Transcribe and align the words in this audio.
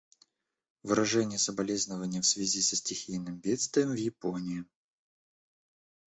Выражение 0.81 1.37
соболезнования 1.37 2.21
в 2.21 2.25
связи 2.25 2.59
со 2.63 2.75
стихийным 2.75 3.37
бедствием 3.37 3.91
в 3.91 3.97
Японии. 3.99 4.65